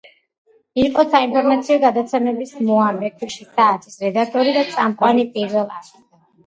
[0.83, 6.05] იყო საინფორმაციო გადაცემების „მოამბე“ „ქვიშის საათი“ რედაქტორი და წამყვანი პირველ არხზე.